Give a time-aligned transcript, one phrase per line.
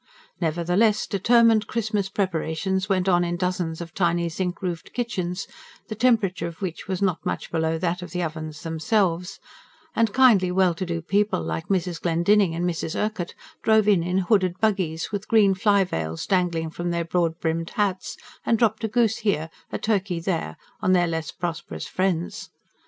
[0.39, 5.45] Nevertheless, determined Christmas preparations went on in dozens of tiny, zinc roofed kitchens,
[5.89, 9.39] the temperature of which was not much below that of the ovens themselves;
[9.95, 12.01] and kindly, well to do people like Mrs.
[12.01, 12.99] Glendinning and Mrs.
[12.99, 17.69] Urquhart drove in in hooded buggies, with green fly veils dangling from their broad brimmed
[17.75, 22.49] hats, and dropped a goose here, a turkey there, on their less prosperous friends.